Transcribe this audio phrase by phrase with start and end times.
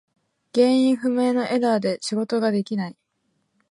[0.55, 2.97] 原因不明のエラーで仕事ができない。